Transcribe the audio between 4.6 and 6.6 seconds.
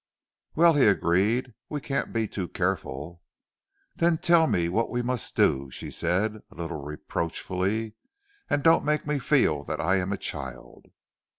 what we must do," she said a